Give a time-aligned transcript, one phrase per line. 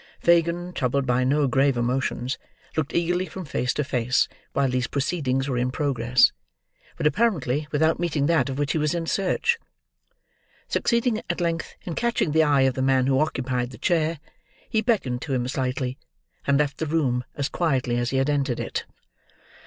[0.19, 2.39] Fagin, troubled by no grave emotions,
[2.75, 6.31] looked eagerly from face to face while these proceedings were in progress;
[6.97, 9.59] but apparently without meeting that of which he was in search.
[10.67, 14.19] Succeeding, at length, in catching the eye of the man who occupied the chair,
[14.67, 15.99] he beckoned to him slightly,
[16.47, 18.85] and left the room, as quietly as he had entered it.